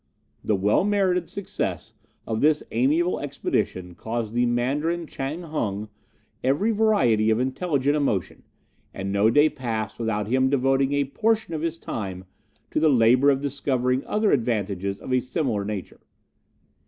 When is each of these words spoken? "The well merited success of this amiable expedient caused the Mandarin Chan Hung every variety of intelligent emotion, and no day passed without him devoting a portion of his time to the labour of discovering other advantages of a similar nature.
"The 0.43 0.55
well 0.55 0.83
merited 0.83 1.29
success 1.29 1.93
of 2.25 2.41
this 2.41 2.63
amiable 2.71 3.19
expedient 3.19 3.97
caused 3.97 4.33
the 4.33 4.47
Mandarin 4.47 5.05
Chan 5.05 5.43
Hung 5.43 5.89
every 6.43 6.71
variety 6.71 7.29
of 7.29 7.39
intelligent 7.39 7.95
emotion, 7.95 8.41
and 8.95 9.11
no 9.11 9.29
day 9.29 9.47
passed 9.47 9.99
without 9.99 10.25
him 10.25 10.49
devoting 10.49 10.91
a 10.93 11.03
portion 11.05 11.53
of 11.53 11.61
his 11.61 11.77
time 11.77 12.25
to 12.71 12.79
the 12.79 12.89
labour 12.89 13.29
of 13.29 13.41
discovering 13.41 14.03
other 14.07 14.31
advantages 14.31 14.99
of 14.99 15.13
a 15.13 15.19
similar 15.19 15.63
nature. 15.63 15.99